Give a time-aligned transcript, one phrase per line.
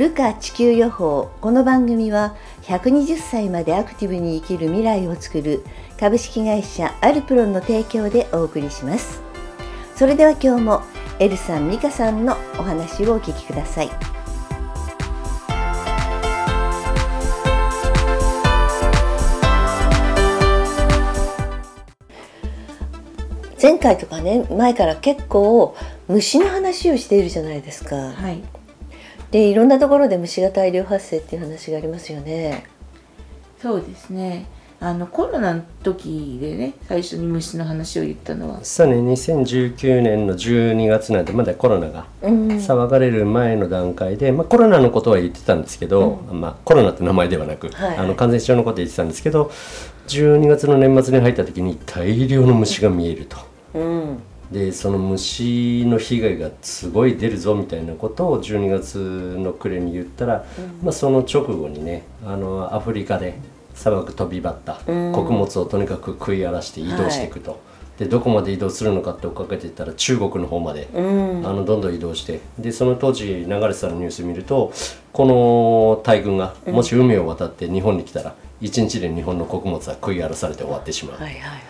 [0.00, 1.30] ルカ地球予報。
[1.42, 5.62] この番組は120歳までアクティブに生きる未来を作る
[5.98, 9.20] 株式会社アルプロの提供でお送りします。
[9.94, 10.82] それでは今日も
[11.18, 13.90] エルさん、ミカさんのお話をお聞きください。
[23.60, 25.76] 前回とかね前から結構
[26.08, 28.42] 虫の話をしているじゃないですか、はい、
[29.30, 32.64] でいろんなところで虫が大量発生っていう話がありますよね。
[33.60, 34.46] そうですね。
[34.82, 38.64] あのコロナの時でね最初に虫の話を言ったのは。
[38.64, 42.48] そうね2019年の12月なんでまだコロナがうん。
[42.48, 47.96] 騒がれる前の段階で、まあ、コロナのことは言ってたんですけど、まあ、コロナって名前ではなく、はい。
[47.98, 49.50] あの感染症のこと言ってたんですけど
[50.08, 53.36] 12月の年末に入った時に大量の虫が見えると。
[53.74, 60.44] うんでその虫の被害がすごい出るぞみたいなことを12月の暮れに言ったら、
[60.82, 63.38] まあ、その直後にねあのアフリカで
[63.74, 65.12] 砂漠飛びバッタ、うん。
[65.12, 67.60] 穀物をとにかく食い荒らして移動していくと、
[67.98, 71.46] でどこまで移動するのかって追っかけていったら中国の方まで、うん。
[71.46, 72.40] あのどんどん移動して。
[72.58, 74.72] でその当時流れてたニュース見ると
[75.12, 81.18] この大軍がもし海を渡って日本に来たら1日で日本の穀物は食い荒らされて終わってしまう。
[81.18, 81.69] はいはいはい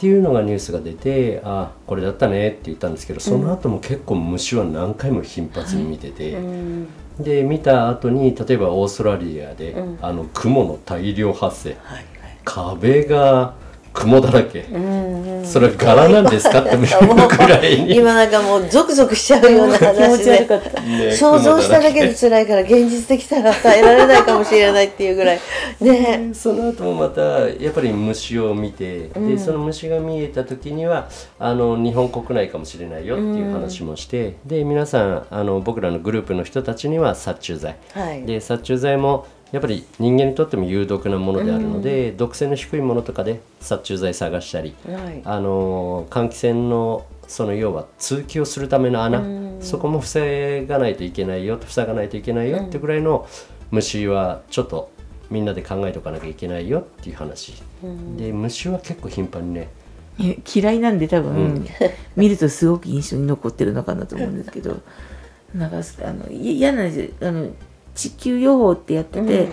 [0.00, 6.88] っていうのがニュースが出てあこれだったねって言ったんですけどその後も結構虫は何回も頻発に見てて、うん。
[7.18, 9.98] で見た後に例えばオーストラリアで、うん。
[10.00, 11.76] あの雲の大量発生。
[11.82, 12.06] はい。
[12.46, 13.52] 壁が
[13.92, 15.46] 雲だらけ、うんうん。
[15.46, 17.80] それは柄なんですかって思うくらい。
[17.80, 25.40] に、今なんかもうゾクゾクしちゃうような気持話でね想像しただけで辛いから現実的さが耐えられないかもしれないっていうぐらい。
[25.80, 26.28] ね。
[26.28, 29.28] でその後もまたやっぱり虫を見て、うん。
[29.28, 31.08] でその虫が見えた時には
[31.38, 37.76] あの日本国内かもしれないよっていう話もして、で皆さんあの僕らのグループの人たちには殺虫剤。
[37.92, 38.24] はい。
[38.24, 45.22] で殺虫剤もやっぱり人間にとっても有毒なものであるので、毒性の低いものとかで殺虫剤探したり、はい。
[45.24, 49.58] あの換気扇のその要は通気をするための穴、うん。
[49.60, 53.28] そこも防がないといけないよ塞がないといけないよってぐらいの
[53.70, 54.90] 虫はちょっと
[55.30, 57.62] みんなで考えておかなきゃいけないよっていう話、
[58.16, 59.68] で虫は結構頻繁にね
[60.54, 61.66] 嫌いなんで多分、うん。
[62.16, 64.80] 見るとすごく印象に残ってるのかなと思うんですけど
[65.54, 67.28] なんかあのい嫌なんですよ。
[67.28, 67.48] あの
[68.00, 69.48] 地球予報ってやってて、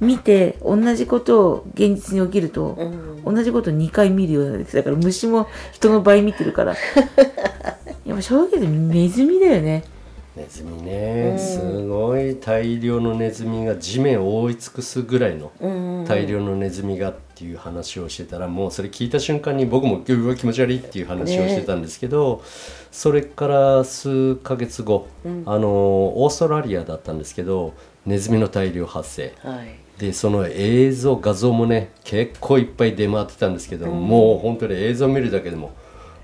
[0.00, 2.76] 見て同じことを現実に起きると、
[3.24, 3.34] うん。
[3.36, 6.74] 同じこと2回見るようなんですだから虫も人の倍見てるから。
[8.04, 9.84] やっぱ正直言うとネズミだよね。
[10.36, 11.38] ネズミね、うん。
[11.38, 16.04] すごい大量のネズミが地面を覆い尽くすぐらいのうん。
[16.06, 22.42] 大量のネズミがっていう話をしてたらもうそれ聞いた瞬間に僕もうわ気持ち悪いっていう話をしてたんですけど、
[22.94, 25.08] それから数ヶ月後、
[25.46, 27.74] あのオーストラリアだったんですけど
[28.06, 29.34] ネズミの大量発生。
[29.40, 29.74] はい。
[29.98, 35.72] でその映像画像もね結構いっぱい出回ってたんですけど、もう本当に映像見るだけでも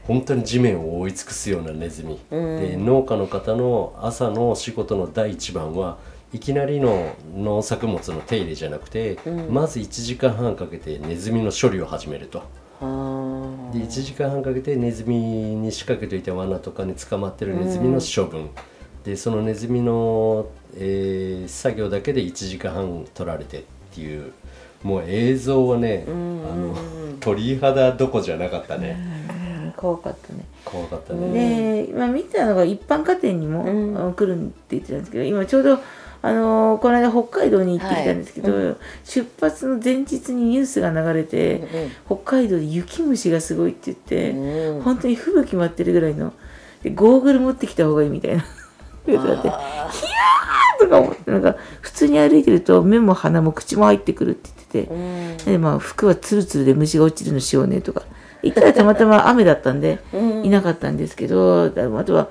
[0.05, 5.99] 本当に地面を覆い尽くすようなネズミ、で農家の方の朝の仕事の第一番は
[6.33, 9.19] いきなりの農作物の手入れじゃなくて、
[9.51, 12.45] まず1時間半かけてネズミの処理を始めると。
[13.73, 18.51] で1時間半かけてネズミに仕掛けといた罠とかに捕まってるネズミの処分、
[19.05, 23.63] でそのネズミの、えー作業だけで1時間半取られてっ
[23.93, 24.33] ていう
[24.83, 26.75] もう映像はね、あの
[27.21, 28.99] 鳥肌どこじゃなかったね、
[29.65, 29.73] うん。
[29.73, 30.45] 怖かったね。
[30.65, 35.79] 怖かったね、で、まあ、見たのが一般家庭にも、来るって言ってたんですけど今ちょうど、
[36.23, 38.77] あのーこの間北海道に行ってきたんですけど、はい。
[39.05, 44.83] 出発の前日にニュースが流れて、北海道で雪虫がすごいって言って、うん。
[44.83, 46.33] 本当に吹雪舞ってるぐらいの
[46.83, 48.45] でゴーグル持ってきた方がいいみたいな。
[49.07, 49.91] 言うてあってあ
[50.79, 58.03] とか思ってなんか普通に歩いてると目も鼻も口も入ってくるって言ってて、ーでまあ服はツルツルで虫が落ちるのしようねとか
[58.43, 60.45] 行ったらたまたま雨だったんでうん。
[60.45, 61.71] いなかったんですけど、あ
[62.05, 62.29] とは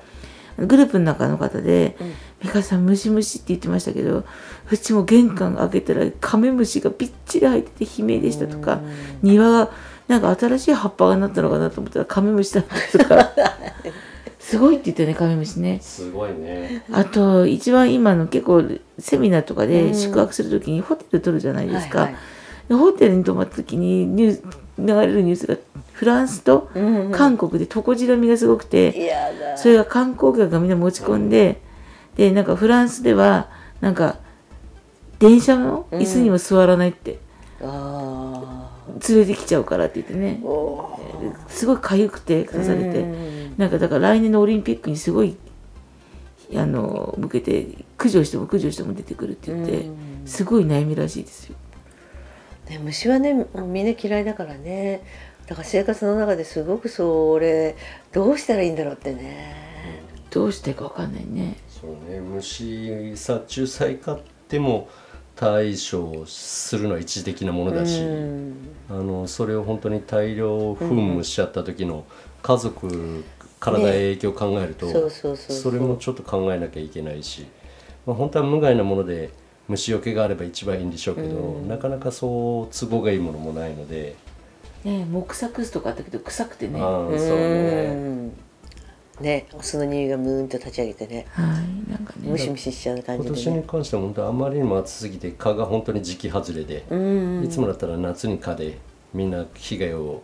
[0.58, 1.96] グループの中の方で
[2.42, 4.24] 「美香さんムシムシ」って言ってましたけど
[4.70, 8.80] うちも玄関開けたらカメムシがびっちり入ってて悲鳴でしたとか
[9.22, 9.70] 庭が
[10.08, 13.30] なんか新しい葉っぱがなったのかなと思ったらカメムシだったとか。
[14.40, 15.78] すごいって言ったよねカメムシね。
[15.80, 16.82] すごいね。
[16.90, 18.64] あと一番今の結構
[18.98, 22.68] セミナーとかで宿泊するときにホテル取るじゃないですか、はいはい。
[22.70, 24.42] でホテルに泊まった時にニュース
[24.80, 25.56] 流れるニュースが
[25.92, 26.70] フランスと
[27.12, 29.12] 韓国でトコジラミがすごくて、
[29.56, 31.60] それが観光客がみんな持ち込んで、
[32.20, 33.48] でなんかフランスでは
[33.80, 34.18] なんか
[35.18, 37.18] 電車の椅子にも座らないって、
[37.62, 38.70] あ
[39.08, 40.42] 連れてきちゃうからって言ってね。
[41.48, 43.54] すごい痒くて刺されて、うん。
[43.56, 45.38] なんかだから来年のオリンピックにすごい
[46.54, 50.26] あの向けて駆除しても駆除しても出てくるって言って、うん。
[50.26, 51.56] すごい悩みらしいですよ。
[52.68, 55.00] ね、虫はねみんな嫌いだからね。
[55.46, 57.76] だから生活の中ですごくそれ
[58.12, 59.70] どうしたらいいんだろうってね。
[60.28, 61.56] どうしてかわかんないね。
[61.80, 62.20] そうね。
[62.20, 64.18] 虫殺虫剤買っ
[64.48, 64.88] ても
[65.36, 68.54] 対処するのは一時的なものだし、うん。
[68.90, 72.04] あのそれを本当に大量噴霧しちゃった時の
[72.42, 73.24] 家族
[73.58, 77.46] 体へ影響を考えると、ねそれもちょっと考えなきゃいけないし、
[78.06, 79.30] まあ、本当は無害なもので
[79.68, 84.16] 虫除けがあれば一番いいんでしょうけど、なかなかそう都合がいいものもないので、
[84.84, 86.80] ね木作とかあったけど臭くてね。
[86.80, 87.94] はああそうね。
[87.94, 88.32] ん
[89.20, 91.26] ねその匂いがムーンと立ち上げてね。
[91.36, 92.28] いなんかね。
[92.30, 98.78] ムシムシしちゃう感今じで、ね、年に関しては本当あまりにも暑すぎて蚊が本当に時期外れで、うんいつもだったら夏に蚊で
[99.12, 100.22] みんな被害を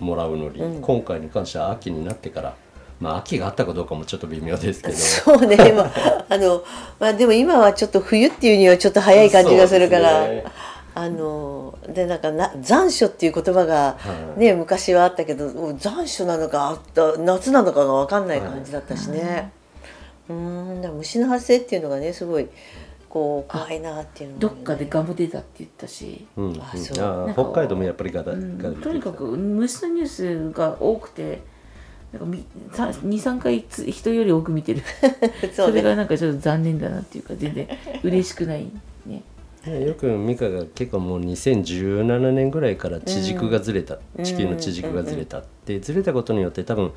[0.00, 2.56] もらうのに、今回に関しては秋になってから
[3.00, 4.94] まあ秋があったかどうかもちょっと微妙ですけど。
[4.94, 5.92] そうね今
[6.28, 6.64] あの、
[6.98, 10.28] まあ、でも今はちょっと冬っていうにはちょっと早い感じがするから、
[10.94, 14.40] あのでなんかな残暑っていう言葉がはい。
[14.40, 19.52] ね、昔はあったけど残暑なのかあった夏なのかが分かんない感じだったしね、
[20.28, 22.48] うーんだから虫の発生っていうのがねすごい
[23.08, 24.40] こう怖いなっていうのね。
[24.40, 26.26] どっかでガも出たって言ったし。
[26.36, 26.62] うんうん。
[26.62, 27.32] あそう。
[27.32, 28.56] 北海道もやっぱりガタ、うん。
[28.56, 31.42] ガタ出てきたとにかく虫のニュースが多くて
[32.12, 34.82] なんかみさ23回つ人より多く見てる。
[35.40, 35.52] そね。
[35.52, 37.68] そうれがなんかちょっと残念だなっていうか全然
[38.02, 38.60] 嬉しくない。
[38.60, 38.91] ねね
[39.70, 45.38] よく美香が結構もう2017年ぐらいから地軸がずれた、地球の地軸がずれた。
[45.38, 46.92] ってずれたことによって多分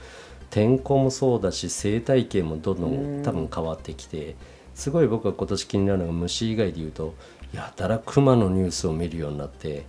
[0.50, 4.36] 天候もそうだし生態系もどんどん多分変わってきて
[4.74, 7.14] すごい僕は今年気になるのが虫以外で言うと
[7.54, 9.86] やたら熊のニュースを見るようになって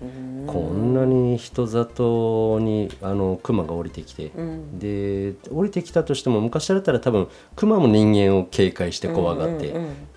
[0.46, 4.30] こんなに人里にあの熊が降りてきて、
[4.78, 9.74] で降りてきたとしても昔だったら多分熊も人間を警戒して怖がって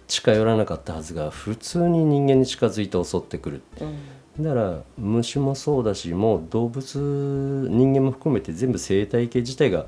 [0.10, 3.62] 近寄らなかったはずが普通に人間に近づいて襲ってくる、
[4.40, 9.86] だから虫もそうだしもう動物人間も含めて全部生態系自体が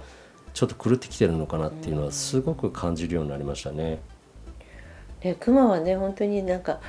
[0.54, 4.00] ちょっと狂ってきてるのかなっていうのはすごく感じるようになりましたね。
[5.24, 6.80] ね熊はね本当になんか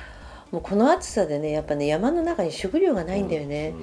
[0.51, 3.73] もうこの暑さでねやっぱね山の中に食料がないんだよね、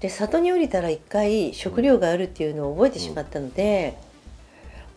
[0.00, 3.96] で里に降りたら一回食料があるっていうのを覚えてしまったので、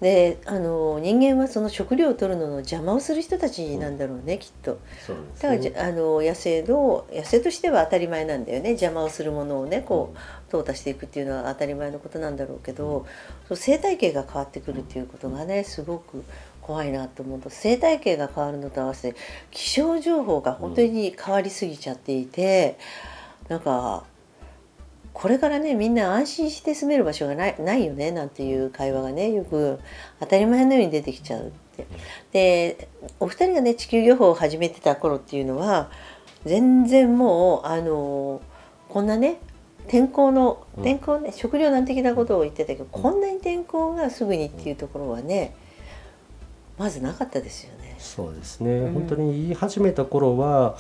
[0.04, 4.78] であの人間はその食料を取るのの邪魔をする人たちなんだろうね、きっと。
[5.00, 13.08] そうですだからあの野生の野生としては当たり前なんだよね邪魔をするものをねこう淘汰していくっていうのは当たり前のことなんだろうけど、
[13.48, 16.26] そう生態系が変わってくるっていうことがねすごく
[16.62, 19.20] 怖いなと思うと生態系が変わるのと合わせて
[19.52, 22.78] 気象情報が本当に変わりすぎちゃっていて、
[23.48, 24.04] なんか
[25.14, 29.80] これからねみんな安心して住める場所がないないよねなんていう会話がねよく
[30.20, 31.88] 当たり前のように出てきちゃうって。
[32.32, 32.88] で
[33.20, 35.90] お二人がね地球予報を始めてた頃っていうのは
[36.46, 38.42] 全然もうあの
[38.90, 39.40] こんなね
[39.88, 45.54] 天候の天候ね、食糧難的なことを言ってたけど、こんなに天候がすぐにっていうところはね
[46.78, 47.96] まずなかったですよね。
[48.00, 50.78] そうですね、本当に言い始めた頃は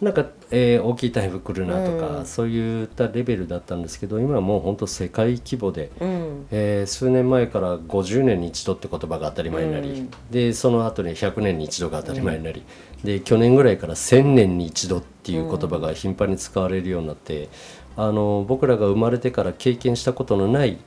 [0.00, 2.26] なんか、えー大きい台風来るなとか、うん。
[2.26, 6.46] そういったレベルだったんですけど今はもう本当世界規模で、うん。
[6.50, 10.10] えー数年前から50年に一度って言葉が当たり前になり、うん。
[10.30, 12.62] でその後に100年に一度が当たり前になり、
[13.02, 17.48] で去年ぐらいから1000年に一度っていう言葉が頻繁に使われるようになって、
[17.96, 20.78] あの僕らが生まれてから経験したことのない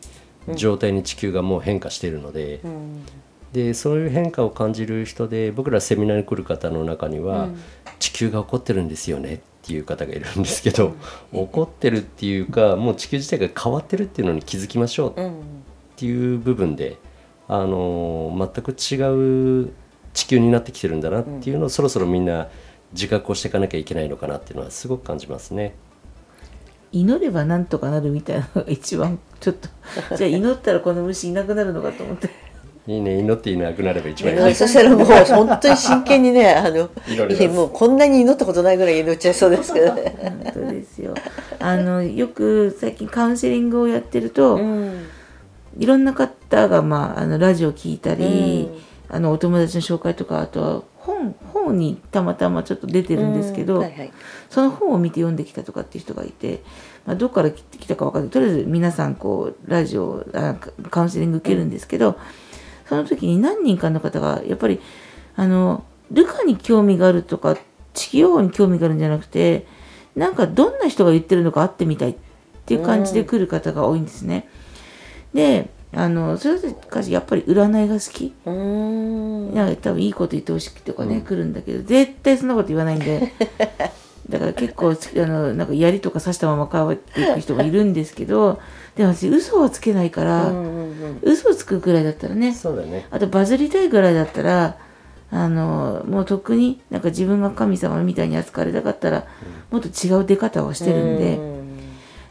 [0.55, 2.59] 状態に地球がもう変化しているので。
[3.61, 7.49] うんでそういう変化を感じる人で僕らセミナーに来る方の中には、
[7.99, 10.93] 地球が起こってるんですよねっていう方がいるんですけど、
[11.33, 15.33] 起こってるっていうかもう地球自体が変わってるっていうのに気づきましょうっうん。
[15.95, 16.97] ていう部分で、
[17.47, 19.73] あのー全く違う
[20.13, 22.49] 地球になってきてるんだなっていうのを、そろそろみんな
[22.93, 25.73] 自覚をしていかなきゃいけないのかなっていうのはすごく感じますね。
[26.91, 29.67] 祈ればなんとかなるみたいなのが一番ちょっと
[30.15, 32.29] じゃあ祈ったらこの虫いなくなるのかと思って
[32.88, 34.39] いいね祈っていなくなれば一番いい。
[34.39, 36.89] ねそしたらもう本当に真剣にね あの
[37.53, 39.94] もうこんなに祈ったことないぐらい祈っちゃいそうですけど。
[39.94, 40.15] ね。
[40.22, 41.13] 本当ですよ。
[41.60, 45.06] あのよく最近カウンセリングをやってると、うん。
[45.77, 48.70] いろんなか方が、まあ、あのラジオ聞いたり、
[49.10, 53.82] あのお友達の紹介とかあとは本本にたまたまちょっと出てるんですけど、うん。
[53.82, 54.13] はいはい。
[54.50, 56.63] その本を見て読んできたとかっていう人がいて、
[57.06, 58.32] まあ、どっから来てきたか分かんない。
[58.32, 62.17] とりあえず皆さんこうラジオあカカウンセリング受けるんですけど、
[62.88, 64.79] その時に何人かの方がやっぱり
[65.36, 67.58] あのルカに興味があるとか
[67.94, 69.65] 地球予報に興味があるんじゃなくて
[70.15, 72.15] なんかどんな人が言ってるのか会ってみたいっ
[72.65, 74.50] ていう感じで来る方が多いんですね。
[75.34, 78.34] であのそれたちやっぱり占いが好き。
[78.46, 83.32] うーんなんか多分いいこと言ってほしいとかね、来るんだけど絶対そんなこと言わないんで
[84.29, 88.60] だから結構あのなんか槍とか刺したまま帰っていく人もいるんですけど
[88.96, 91.19] でも私嘘はつけないから、うんうんうん。
[91.22, 93.07] 嘘つくぐらいだったらねそうだね。
[93.12, 94.77] あとバズりたいぐらいだったら
[95.31, 99.27] あのもうとっくになんか自分が神様みたいに扱われたかったら、
[99.72, 101.38] もっと違う出方をしてるんで。
[101.38, 101.57] うん。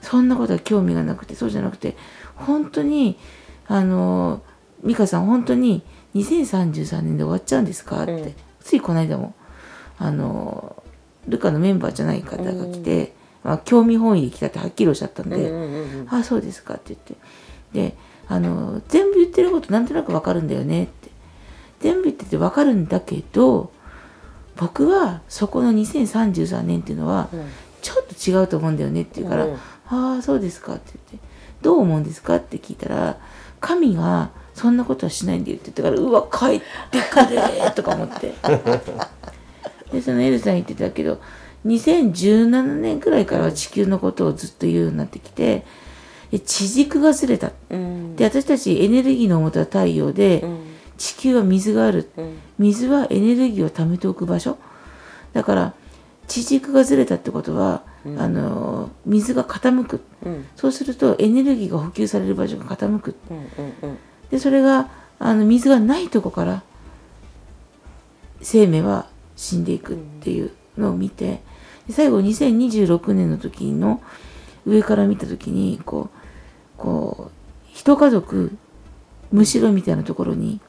[0.07, 1.97] そんなことは興味がなくてそうじゃなくて
[2.37, 3.19] 本当に
[3.67, 4.41] あの
[4.85, 5.83] 美香さん本当に
[6.15, 8.35] 2033年で終わっちゃうんですかって、うん。
[8.61, 9.35] ついこの間も
[9.99, 10.83] あの
[11.29, 17.15] ルカのメンバーじゃない方が来て、まあ、興味本位で来たってはっきりおっしゃったんで「うんうんうんああそうですか」って言って
[17.73, 17.97] で
[18.29, 21.17] あの全部言ってることなんとなくわかるんだよねって。
[21.81, 23.71] 全部言っててわかるんだけど
[24.57, 27.47] 僕はそこの2033年っていうのは、うん。
[27.83, 29.55] ちょっと違うと思うんだよねって言うから「うん。
[29.55, 29.59] あ
[30.19, 31.29] あそうですか」って言って
[31.63, 33.17] 「どう思うんですか?」って聞いたら
[33.61, 38.35] 「神がそんなことはしないんだよ」って言ったから「うわ帰ってくれ」とか思って
[39.97, 41.21] でそのエルさん言ってたけど
[41.65, 45.65] 2017年くらいからは地球のことをずっと言うようになってきて
[46.31, 47.53] で地軸がずれた。
[47.71, 48.17] うん。
[48.17, 50.59] で私たちエネルギーの元は太陽で、うん。
[50.99, 52.11] 地球は水がある。
[52.17, 52.39] うん。
[52.59, 54.59] 水はエネルギーを貯めておく場所。
[55.33, 55.75] だから
[56.27, 57.85] 地軸がずれたってことは、
[58.19, 60.01] あの水が傾く。
[60.25, 60.47] うん。
[60.57, 63.15] そうするとエネルギーが補給される場所が傾く。
[64.31, 66.63] でそれがあの水がないとこから
[68.43, 71.43] 生命は死んでいくっていうのを見て
[71.87, 74.03] で最後2026年の時の
[74.67, 77.33] 上から見た時にこうこう
[77.73, 78.57] 一家族
[79.31, 80.61] むしろみたいなところに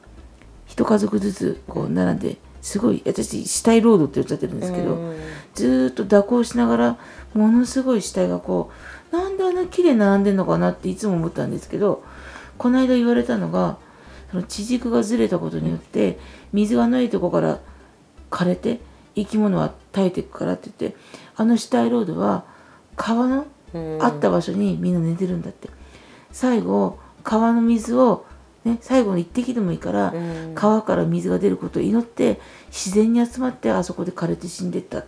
[0.66, 5.16] 一家族ずつこう並んですごい私死体ロードって言っちゃってるんですけど、うん。
[5.54, 6.98] ずーっと蛇行しながら
[7.34, 8.70] ものすごい死体がこ
[9.12, 12.04] うなんであんな綺麗に並んでんのかなっていつも思ったんですけど
[12.58, 13.78] この間言われたのが
[14.30, 16.18] その地軸がずれたことによって
[16.52, 17.60] 水がないとこから
[18.30, 18.80] 枯れて
[19.14, 20.98] 生き物は耐えていくからって言って
[21.36, 22.44] あの死体ロードは
[22.96, 23.98] 川のうん。
[24.02, 25.68] あった場所にみんな寝てるんだって。
[26.32, 28.26] 最後川の水を、
[28.64, 30.52] ね、最後の一滴でもいいから、うん。
[30.54, 35.06] 川から水が出ることを祈って自然に集まってあそこで枯れて死んでったっ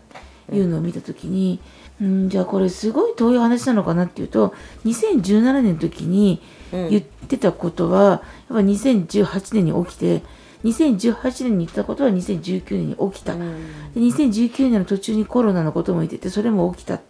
[0.48, 1.60] ていうのを見た時に、
[2.00, 6.88] うん、じゃあこれすごい遠い話なのかなっていうと2017年の時にうん。
[6.90, 10.22] 言ってたことは、やっぱ2018年に起きて
[10.64, 13.34] 2018年に言ったことは2019年に起きた。
[13.34, 13.92] うん。
[13.94, 17.00] で2019年の途中にコロナのことも言っててそれも起きた。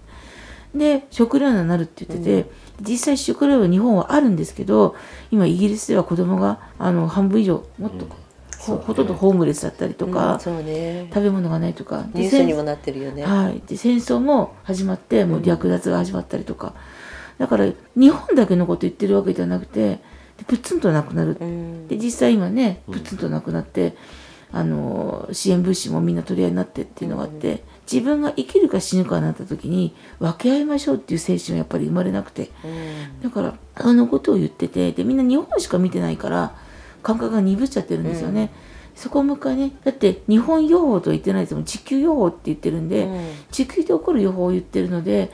[0.75, 4.95] で食糧難になるって言ってて、実際食糧は日本はあるんですけど
[5.31, 8.07] 今イギリスでは子供があの半分以上もっと、
[8.61, 11.09] ほほとんどホームレスだったりとか、うんそうね。
[11.13, 12.07] 食べ物がないとか。
[12.15, 13.25] ニュースにもなってるよね。
[13.25, 16.75] はい、で戦争も始まってもう略奪が始まったりとか、
[17.39, 17.67] だから
[17.97, 20.01] 日本だけのこと言ってるわけではなくてで
[20.47, 21.37] プツンとなくなる。
[21.41, 21.89] うん。
[21.89, 23.97] で実際今ねプツンとなくなって、
[24.53, 32.51] あの支援物資もみんな取り合いになってっていうのがあって、自分が生きるか死ぬかになった時に分け合いましょうっていう精神はやっぱり生まれなくて。
[32.65, 33.23] うん。
[33.23, 36.55] だからあのことを言っててでみんな日本しか見てないから
[37.03, 38.51] 感覚が鈍っちゃってるんですよね。
[38.97, 41.65] そこをもう一回ねだって日本予報とは言ってないですもん。
[41.65, 43.21] 地球予報って言ってるんで、うん。
[43.51, 45.31] 地球で起こる予報を言ってるので、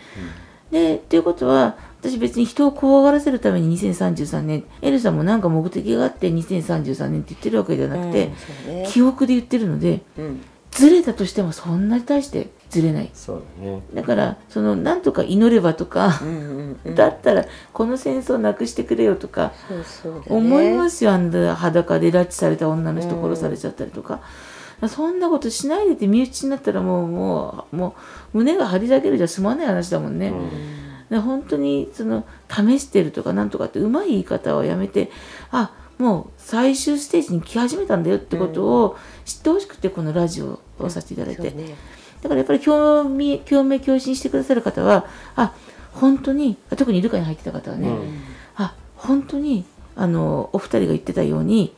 [0.77, 8.33] でっていうことは私別に人を怖がらせるために2033年エルさんも何か目的があって2033年って言ってるわけではなくて、
[8.67, 8.89] うんね。
[8.89, 10.45] 記憶で言ってるのでうん。
[10.71, 13.11] ずれたとしてもそんなに対してずれない。
[13.15, 13.81] そうだね。
[13.95, 16.95] だからそのなんとか祈ればとか、うんうんうん。
[16.95, 20.25] だったらこの戦争なくしてくれよとかそうそうだね。
[20.29, 24.21] 思いますよあんな裸で拉致された女の人殺されちゃったりとか。
[24.89, 27.97] そんなことしないでって身内になったらもうもうも
[28.35, 30.33] う胸が張り裂けるじゃ済まない話だもんね。
[31.11, 35.11] で本当にその試してるとかなんとかってうまい言い方はやめて
[35.51, 41.75] あもう最終ステージに来始めたんだよってことを知ってほしくてこのラジオをさせていただいて、そうね。
[42.23, 45.07] だからやっぱり興味共鳴共振してくださる方は
[45.37, 45.55] あ
[45.93, 48.21] 本当にあ特にルカに入ってた方はね、うん。
[48.57, 49.65] あ本当に
[49.95, 51.73] あのお二人が言ってたように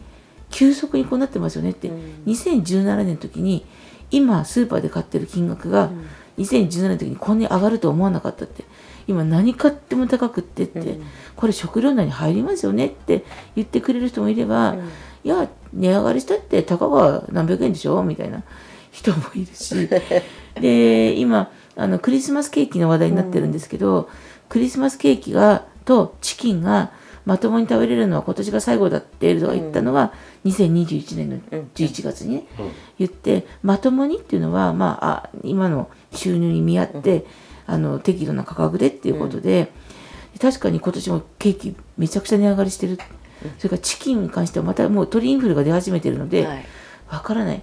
[0.50, 2.22] 急速にこうなってますよねって、うん。
[2.26, 3.64] 2017年の時に
[4.10, 5.90] 今スーパーで買ってる金額が、
[6.38, 8.64] 2017年の時にこんなに上がると思わなかったって。
[9.06, 11.06] 今何買っても高くってって、うん。
[11.34, 13.24] これ食料内に入りますよねって
[13.56, 14.76] 言ってくれる人もいれば、
[15.24, 18.02] いや値上がりしたってたかが何百円でしょ？
[18.02, 18.42] みたいな
[18.90, 19.88] 人もいるし。
[20.60, 24.08] で今あのクリスマスケーキの話題になってるんですけど、
[24.48, 26.90] クリスマスケーキがとチキンが
[27.28, 30.14] まともに食べれるのは今年が最後だってエルドが言ったのが
[30.46, 32.44] 2021年の11月にね、
[32.98, 37.26] 言ってまともにっていうのは、まあ、あ今の収入に見合って、
[37.66, 39.70] あの適度な価格でっていうことで、
[40.40, 42.98] 確かに今年もケーキめちゃくちゃ値上がりしてる、
[43.58, 46.64] それからチキンに関してはまたもう鳥インフルが出始めてるので、はい。
[47.10, 47.62] わからない。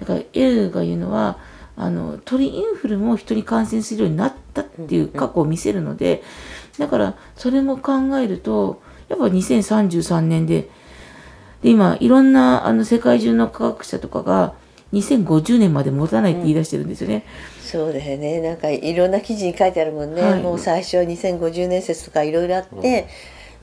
[0.00, 1.38] だからエルが言うのは
[1.76, 6.24] あの鳥インフルも人に感染するようになったっていう過去を見せるので、
[6.78, 10.68] だからそれも考えるとやっぱ2033年で
[11.62, 14.54] で今いろんなあの世界中の科学者とかが
[14.92, 17.24] 2050年まで持たないって言い出してるんですよね。
[17.60, 18.40] そうだよね。
[18.40, 20.42] なんかいろんな記事に書いてあるもんね、はい。
[20.42, 23.08] もう最初は2050年説とかいろいろあって、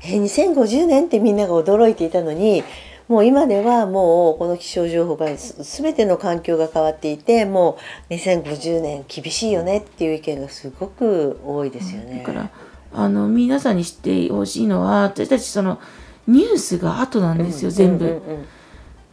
[0.03, 2.63] え2050年ってみんなが驚いていたのに
[3.07, 7.77] もう今ではもうこの気象情報がす全ての環境が変わっていても
[8.09, 12.23] う2050年厳しいよねっていう意見がすごく多いですよね。
[12.25, 12.49] だから
[12.93, 15.79] あの皆さんに知ってほしいのは私たちその
[16.27, 18.05] ニュースが後なんですよ、全部。
[18.05, 18.45] うんうんうん。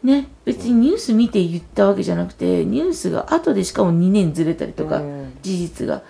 [0.03, 5.33] ね、別にニュース見て言ったわけじゃなくてニュースが後でしかも2年ずれたりとか、うん。
[5.43, 6.03] 事実が。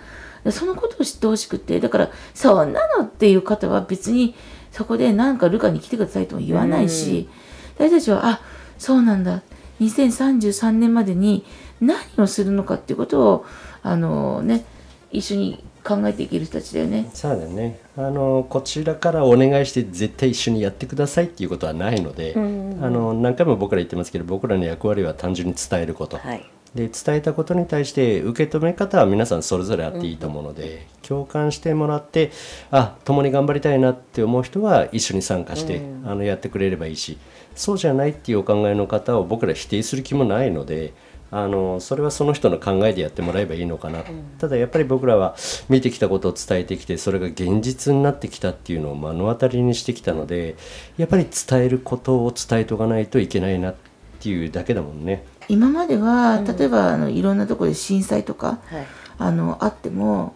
[0.51, 4.35] そのことを知ってほしくてだからそんなのっていう方は別に
[4.71, 7.27] そこでなんかルカに来てくださいとも言わないし、
[7.75, 8.41] 私たちはあ
[8.77, 9.41] そうなんだ。
[9.81, 11.45] 2033年までに
[11.81, 13.45] 何をするのかっていうことを
[13.81, 14.65] あのね
[15.11, 17.09] 一緒に考えていける人たちだよね。
[17.13, 17.79] そうだね。
[17.97, 26.45] あのこちらからお願いして絶対一緒にやってくださいっていうことはないので、あの何回も僕ら言ってますけど僕らの役割は単純に伝えること、はい。
[26.75, 32.31] で伝えたことに対して受け止め方は皆さんそれぞれあっていいと思うので、共感してもらって
[32.69, 37.17] あ共に頑張りたいなって思う人は一緒に参加して、あのやってくれればいいし
[37.55, 40.93] そうじゃないっていうお考えの方を僕ら否定する気もないので。
[41.31, 44.03] あのそれはその人の考えでやってもらえばいいのかな、
[44.39, 45.35] ただやっぱり僕らは
[45.69, 50.55] 見てきたことを伝えてきてそれが現実になってきたっていうのを目の当たりにしてきたので
[50.97, 53.75] やっぱり伝えることを伝えておかないといけないなっ
[54.19, 55.23] ていうだけだもんね。
[55.47, 58.85] 今までは例えばあのいろんなところで震災とか、はい。
[59.17, 60.33] あのあっても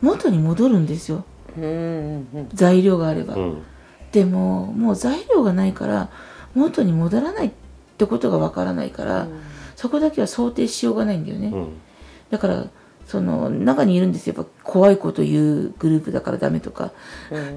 [0.00, 1.24] 元に戻るんですよ。
[1.56, 2.48] うんうんうん。
[2.54, 3.62] 材料があれば、うん。
[4.12, 6.10] でももう材料がないから
[6.54, 7.50] 元に戻らないっ
[7.98, 9.28] てことがわからないから、
[9.76, 11.68] そこだけは想定しようがないんだよね、うん。
[12.30, 12.66] だから
[13.06, 14.34] その中にいるんですよ。
[14.36, 16.90] やっぱ怖いこと言うグループだからダメとか、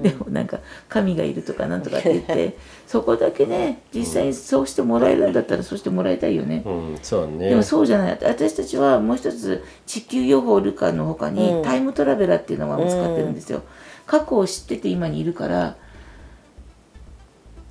[0.00, 2.56] でもなんか神がいるとかなんとかって言って
[2.86, 7.48] そこだけね実際にそうしてもらえるんだったらそうしてもらいたいよね、うん、そうね。
[7.48, 8.18] でもそうじゃない。
[8.22, 11.62] 私たちはもう一つ地球予報ルカの他に、うん。
[11.64, 13.62] タイムトラベラーっていうのを使ってるんですよ、
[14.06, 15.76] 過去を知ってて今にいるから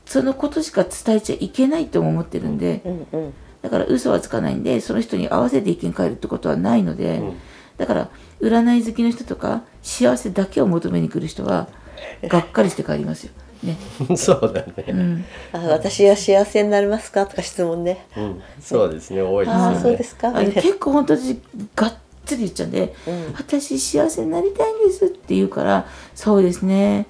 [0.06, 7.40] そのことしか伝えちゃいけないとも思ってるんで、うんうんだから嘘はつかないんでその人に合わせて意見変えるってことはないので、うん
[7.80, 8.10] だから
[8.42, 11.70] 占い好きの人とか幸せだけを求めに来る人は
[12.28, 13.32] がっかりして帰りますよ。
[13.64, 13.78] ね。
[14.18, 14.86] そうだね。
[14.90, 18.06] うん、あ私は幸せになれますかとか質問ね。
[18.18, 19.22] うん、そうですね。
[19.22, 19.66] 多いですよね。
[19.66, 20.34] ああそうですか。
[20.34, 21.42] 結構本当に
[21.74, 21.94] がっ
[22.30, 27.08] つり言っちゃうんで、うん私幸せになりたいんですって言うからそうですね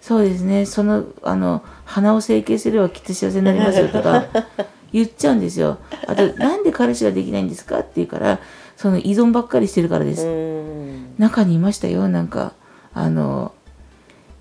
[0.00, 4.26] そうですねそのあの鼻を整形すればきっと幸せになりますよとか
[4.92, 5.78] 言っちゃうんですよ。
[6.06, 7.80] あとなんで彼氏ができないんですか？
[7.80, 8.40] って言うから
[8.76, 11.14] その依存ばっかりしてるからです、うん。
[11.18, 12.08] 中にいましたよ。
[12.08, 12.54] なんか
[12.94, 13.54] あの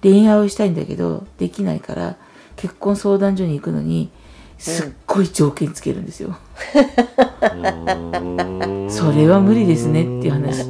[0.02, 2.18] 恋愛をしたいんだけどできないから
[2.56, 4.10] 結婚相談所に行くのに
[4.58, 6.36] すっごい条件つけるんですよ、
[7.42, 7.58] う
[8.86, 8.90] ん。
[8.90, 10.66] それは無理ですねっていう話。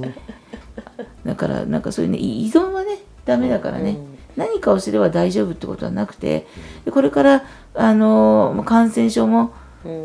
[1.25, 3.97] だからなんかそういうね依存はねダメだからね、
[4.35, 6.47] 何かをすれば大丈夫ってことはなくて
[6.85, 7.43] でこれから
[7.75, 9.53] あのー感染症も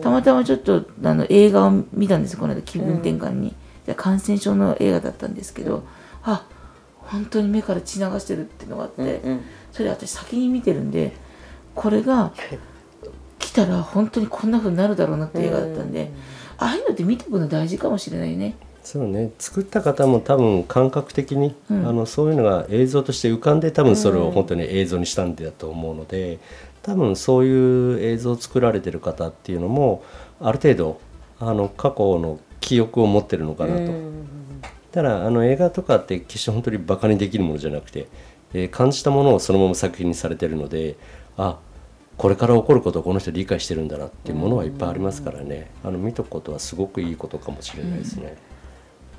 [0.03, 3.55] たまたまちょっとあの映画を見たんですこの間気分転換に、
[3.87, 5.85] で感染症の映画だったんですけど、
[6.23, 6.47] あ
[6.99, 9.41] 本当に目から血流してるっていうのがあって、うん
[9.73, 11.13] それ私先に見てるんで
[11.75, 12.33] これが
[13.39, 16.11] 来たら本当にこんな風になるだろうなって映画だったんで、
[16.57, 18.57] ああいうのって見ておくの大事かもしれないよね。
[18.83, 19.33] そうね。
[19.39, 21.89] 作った方も多分感覚的に、うん。
[21.89, 26.39] あのそういうのが映像として浮かんで多分それを本当に映像にしたんだと思うので、
[26.87, 30.05] 多分そういう映像を作られてる方っていうのも
[30.41, 31.01] ある程度
[31.41, 33.93] あの過去の記憶を持ってるのかなと。
[34.93, 38.07] ただあの映画とかって決して本当にバカにできるものじゃなくて、
[38.55, 40.97] えー感じたものをそのまま作品にされてるので
[41.37, 41.59] あ
[42.17, 48.37] これから起こることをこの人理解してるんだなっていうものはいっぱいありますからね、あの見とくことはすごくいいことかもしれないですね。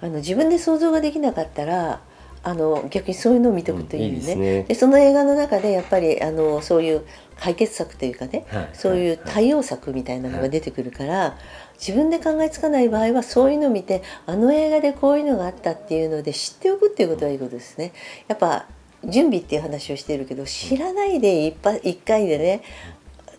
[0.01, 2.01] あの自分で想像ができなかったら
[2.43, 4.26] あの逆にそういうのを見ておくといいようんいいね。
[4.26, 7.06] ですねでその映画の中でやっぱりあのそういう
[7.39, 11.38] 解決策というかね、はいそういう対応策みたいなのが出てくるから、
[11.78, 17.93] 自分で考えつかない場合はそういうのを見てあの映画でこういうのがあったっていうので知っておくっていうことはいいことですね。
[18.28, 18.65] やっぱ
[19.06, 22.63] 準備っていう話をしてるけど知らないで一発一回でね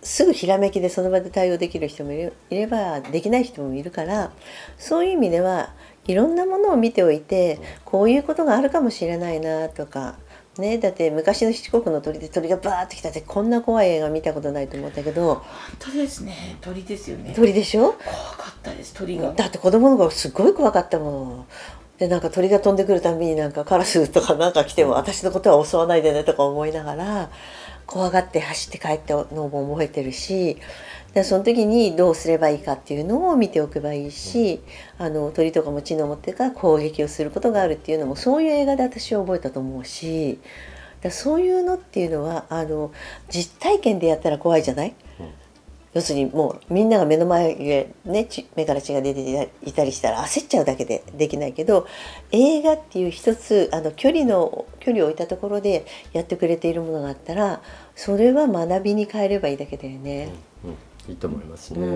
[0.03, 4.31] すぐひらめきでその場で対応できる人もいればできない人もいるから
[4.79, 5.75] そういう意味では
[6.09, 10.16] いろんなものを見ておいてこういうことがあるかもしれないなとか。
[10.59, 15.37] ね、だって昔の七国の鳥で鳥がバーって来たってこんな怖い映画見たことないと思ったけど。
[15.37, 15.44] 本
[15.79, 16.57] 当ですね。
[16.61, 17.33] 鳥ですよね。
[17.37, 17.92] 鳥でしょ？
[17.92, 19.33] 怖かったです鳥が。
[19.35, 21.47] だって子供の頃すごい怖かったもん
[21.99, 27.31] でなんか鳥が飛んでくるたびになんかカラスとかなんか来ても私のことは襲わないでねとか思いながら
[27.88, 30.59] 怖がって走って帰ったのも覚えてるし
[31.14, 34.61] でその時にどうすればいいかっていうのを見ておけばいいし
[34.98, 40.38] あの鳥とかも知能を持ってるから攻撃をすることがあるっていうのもそういう映画で私は覚えたと思うし
[41.01, 42.92] だそういうのっていうのはあの
[43.31, 44.94] 実体験でやったら怖いじゃない、
[45.99, 51.89] 要するにもうみんなが目の前で、ね、ち目から血が出ていたりしたら焦っちゃうだけでできないけど
[52.31, 57.63] 映画っていう一つあの距離の距離を置いたところでやってくれているものがあったら
[57.97, 60.31] それは学びに変えればいいだけだよね。
[60.65, 60.75] うん
[61.09, 61.87] いいと思いますね、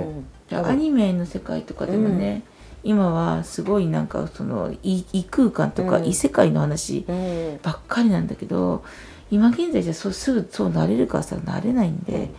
[0.51, 0.67] うん。
[0.67, 2.43] アニメの世界とかでもね、
[2.83, 6.07] 今はすごいなんかその異異空間とかうん。
[6.07, 7.61] 異世界の話うん。
[7.63, 8.83] ばっかりなんだけど、
[9.31, 12.31] 今現在じゃそうすぐそうなれるかさなれないんで、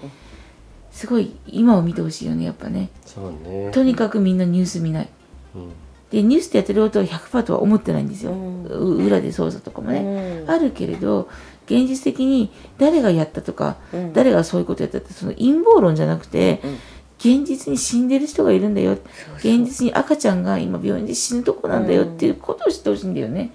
[0.94, 2.90] すごい今を見てほしいよねやっぱね。
[3.06, 3.72] そうね。
[3.72, 5.10] とにかくみんなニュース見ない。
[5.56, 5.72] うん。
[6.12, 8.66] でニュースでやってることは100%とは思ってないんですよ、うん。
[8.66, 10.50] う裏で操作とかもね、うん。
[10.50, 11.28] あるけれど
[11.66, 14.14] 現実的に誰がやったとか、うん。
[14.14, 16.78] 誰がそういうことやったってその陰謀論じゃなくて、うん。
[17.18, 18.98] 現実に死んでる人がいるんだよ。
[19.38, 23.52] 現実に赤ちゃんが今病院で死ぬとこなんだよっていうことを知ってほしいんだよね。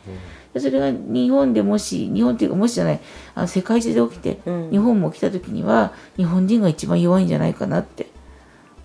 [0.54, 3.00] でそれが日本でもし日本っていうかもしじゃない
[3.34, 4.70] あの世界中で起きて、うん。
[4.70, 8.06] 日本も来た時には日本人が一番弱いんじゃないかなって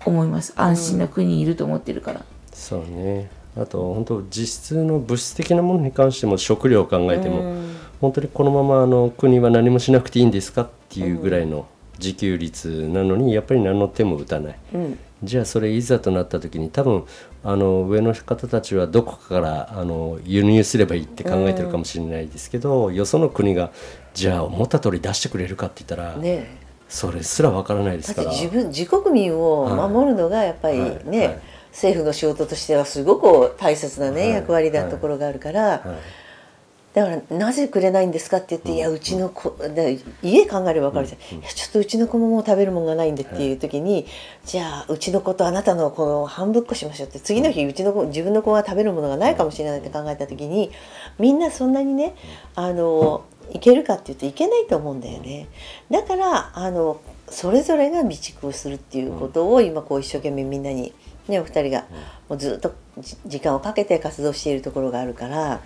[0.04, 0.52] 思います。
[0.56, 2.24] 安心な国にいると思ってるから。
[2.52, 3.30] そうね。
[3.56, 7.76] あと本当実質の物質的なものに関しても食料を考えても、うん。
[8.00, 11.66] 本当にこのままあの国は何もしなくていいんですかっていうぐらいの
[11.98, 14.58] 自給率なのにやっぱり何の手も打たない。
[14.74, 17.04] うんじゃあそれいざとなった時に多分
[17.42, 23.72] あの上の方たちはどこかからあの輸入すればいいって考えてるかもしれないですけど、よその国が
[24.14, 28.30] じゃあ思った通り出してくれるかって言ったら、ねそれすらわからないですから。
[28.30, 31.18] 自分自国民を守るのがやっぱりね、はい。
[31.18, 31.40] はい。
[31.72, 34.30] 政府の仕事としてはすごく大切なね、はい。
[34.30, 36.23] 役割なところがあるから、はい
[36.94, 44.06] だからなぜくれないんですかって言って、いやうちの子で家考えれば分かるじゃん、いやちょっとうちの子ももう食べるもんがないんでっていう時に、
[44.44, 50.70] じゃあうちの子とあなたの子の半分っこしましょうって次の日うちの子自分の子が食べるものがないかもしれないって考えた時に
[51.18, 52.14] みんなそんなにね
[52.54, 55.48] あのいけるかっていうといけないと思うんだよね。
[55.90, 60.94] だからあのそれぞれが備蓄をするっていうことを今こう一生懸命みんなに
[61.28, 61.86] ねお二人が
[62.28, 65.60] もうずっとじ時間をかけて活動しているところがあるから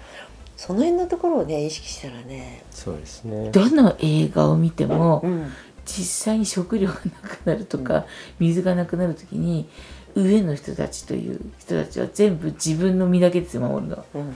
[0.59, 3.51] その辺のところをね意識したらね、そうですね。
[3.53, 5.53] どの映画を見ても、うん、
[5.87, 8.07] 実際に食料がなくなるとか、
[8.41, 9.69] 水がなくなる時に
[10.17, 14.05] 上の人たちという人たちは全部自分の身だけですよ守るの。
[14.17, 14.35] うん。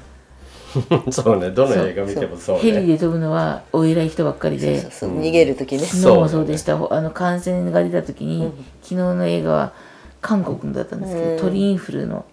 [1.13, 1.51] そうね。
[1.51, 2.63] どの映画見てもそうね。
[2.63, 8.53] ヘリで飛ぶのはお偉い人ばっかりでそうそう逃げる時ね、昨日もそうでした、あの感染が出た時に、うん。
[8.81, 9.73] 昨日の映画は
[10.21, 11.39] 韓国のだったんですけど、うん。
[11.41, 12.25] 鳥インフルの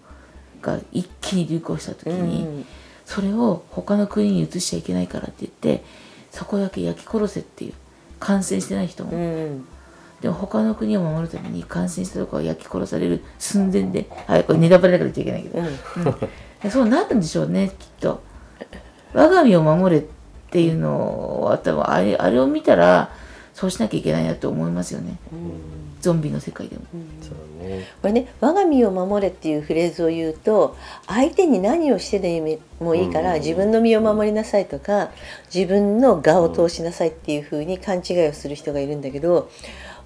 [0.62, 2.64] が一気に流行した時に、うん
[3.10, 5.84] それを他の国に移しちゃいけないからって言って
[6.30, 7.74] そこだけ焼き殺せっていう
[8.20, 9.66] 感染してない人も、うん
[10.20, 16.28] でも他の国を守るために感染したところは焼き殺される寸前ではいこれネタバレだから言っちゃいけないけど、うん。
[16.62, 18.22] でそうなったんでしょうねきっと。
[19.14, 20.04] 我が身を守れっ
[20.50, 23.10] ていうのは多分あれあれを見たら
[23.54, 25.16] そうしなきゃいけないなと思いますよね、
[26.00, 26.82] ゾンビの世界でも、
[27.20, 27.86] そうね。
[28.00, 35.10] これね「我が身を守れ」っていうフレーズを言うと相手に何をしてでもいいから自分の身を守りなさいとか
[35.54, 39.50] 自分の我を通しなさいっていうふうに勘違いをする人がいるんだけど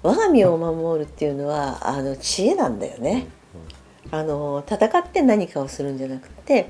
[0.03, 3.27] 我が身を守るっていうのはあの知恵なんだよね。
[4.11, 6.69] あの戦って何かをするんじゃなくて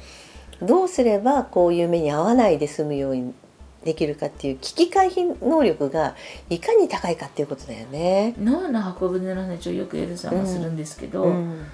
[0.62, 3.34] どうすればこういう目に遭わないで済むように
[3.86, 6.16] できるかっていう危機回避能力が
[6.50, 8.34] いかに高いかっていうことだよね。
[8.42, 11.66] ノアの箱舟の話をよくエルさんがするんですけど、うん。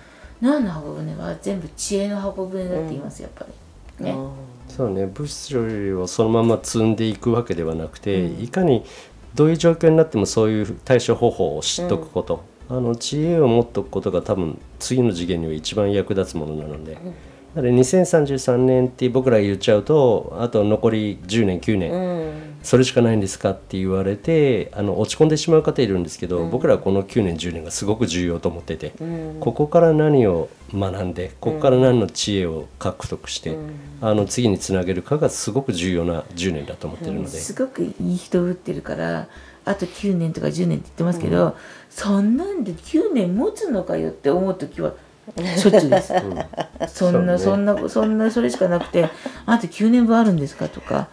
[0.42, 3.46] ノアの箱舟は全部知恵の箱舟だって言います、やっぱ
[4.00, 4.06] り。
[4.06, 4.16] ね、
[4.68, 5.58] そうね物質
[5.94, 8.44] をそのまま積んでいくわけではなくて、うん。
[8.44, 8.84] いかに
[9.34, 16.98] どういう状況になってもそういう対処方法を知っとくこと、あの知恵を持っておくことが多分次の次元には一番役立つものなので、
[17.56, 22.52] だから2033年って僕ら言っちゃうとあと残り10年9年、うん。
[22.64, 28.94] それしかないんですかって言われてあの落ち込んでしまう方いるんですけど、僕らはこの9年10年がすごく重要と思ってて、
[29.40, 33.58] ここから何を学んでここから何の知恵を獲得して、
[34.00, 39.28] あの次につなげるかがすごく重要な10年だと思ってるので、すごくいい人ぶってるから
[39.66, 41.56] あと9年とか10年って言ってますけど、
[41.90, 44.94] そんなんで9年持つのかよって思う時は
[45.56, 46.14] しょっちゅうです、
[46.88, 49.10] そんなそ,、んなそんなそれしかなくて
[49.46, 50.68] あと9年分あるんですか？
[50.68, 51.08] とか。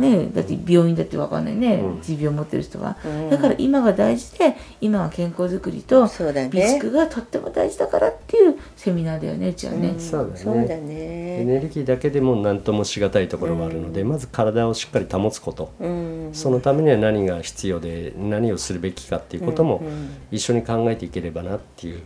[0.00, 2.96] ねだって病院だって分かんないね、持病持ってる人は、
[3.30, 6.50] だから今が大事で今は健康づくりとそうだね。
[6.50, 10.36] 備蓄がとっても大事だからっていうセミナーだよねうちはね、そうだね。
[10.36, 16.30] そうだエねネルギーだけでも何ともしがたいところがあるので、まず体をしっかり保つこと、うん。
[16.32, 19.82] そのためには何が必要で何をするべきかっていうことも
[20.30, 22.00] 一緒に考えていければなっていう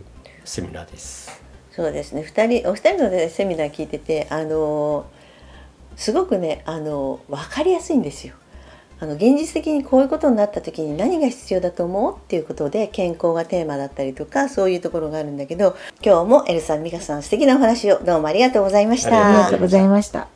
[0.49, 1.41] セミナーです。
[1.71, 5.05] そうですね二人お二人の、ね、セミナー聞いててあの
[5.95, 8.33] すごくねあの分かりやすいんですよ。
[9.01, 20.27] あの現実的にこういうことになった時に何が必要だと思うっていうことで健康がテーマだったりとかそういうところがあるんだけど今日もエルさん美香さん素敵なお話をどうもありがとうございましありがありがたとうございました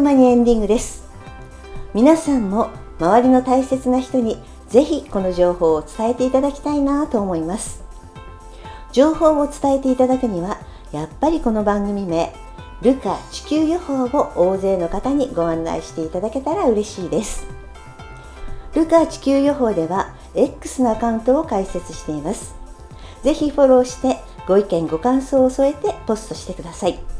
[0.00, 1.04] いう間にエンディングです。
[1.92, 7.84] 皆さんも周りの大切な人にぜひこの情報を伝えていただきたいなと思います。
[8.92, 10.58] 情報を伝えていただくには
[10.90, 12.32] やっぱりこの番組名
[12.80, 17.46] ルカ地球予報を大勢の方にご案内していただけたら嬉しいです。
[18.74, 22.54] ルカ地球予報では X のアカウントを開設しています。
[23.22, 24.16] ぜひフォローして
[24.48, 27.19] ご意見ご感想を添えてポストしてください。